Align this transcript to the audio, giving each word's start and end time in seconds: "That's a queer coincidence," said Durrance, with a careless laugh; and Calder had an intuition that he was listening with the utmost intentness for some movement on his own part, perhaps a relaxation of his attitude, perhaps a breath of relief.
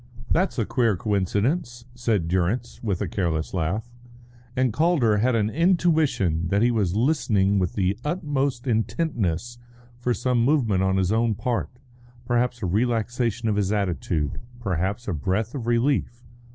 "That's 0.31 0.57
a 0.57 0.65
queer 0.65 0.97
coincidence," 0.97 1.85
said 1.93 2.27
Durrance, 2.27 2.81
with 2.81 3.01
a 3.03 3.07
careless 3.07 3.53
laugh; 3.53 3.87
and 4.55 4.73
Calder 4.73 5.17
had 5.17 5.35
an 5.35 5.51
intuition 5.51 6.47
that 6.47 6.63
he 6.63 6.71
was 6.71 6.95
listening 6.95 7.59
with 7.59 7.73
the 7.73 7.95
utmost 8.03 8.65
intentness 8.65 9.59
for 9.99 10.15
some 10.15 10.43
movement 10.43 10.81
on 10.81 10.97
his 10.97 11.11
own 11.11 11.35
part, 11.35 11.69
perhaps 12.25 12.63
a 12.63 12.65
relaxation 12.65 13.47
of 13.47 13.57
his 13.57 13.71
attitude, 13.71 14.39
perhaps 14.59 15.07
a 15.07 15.13
breath 15.13 15.53
of 15.53 15.67
relief. 15.67 16.25